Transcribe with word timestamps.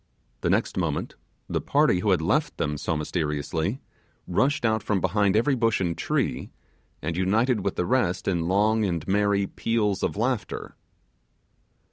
The 0.39 0.49
next 0.49 0.77
moment, 0.77 1.13
the 1.47 1.61
party 1.61 1.99
who 1.99 2.09
had 2.09 2.23
left 2.23 2.57
them 2.57 2.75
so 2.79 2.97
mysteriously 2.97 3.81
rushed 4.27 4.65
out 4.65 4.81
from 4.81 4.99
behind 4.99 5.35
every 5.35 5.53
bush 5.53 5.79
and 5.79 5.95
tree, 5.95 6.49
and 7.03 7.15
united 7.15 7.63
with 7.63 7.75
the 7.75 7.85
rest 7.85 8.27
in 8.27 8.47
long 8.47 8.83
and 8.83 9.07
merry 9.07 9.45
peals 9.45 10.01
of 10.01 10.17
laughter. 10.17 10.75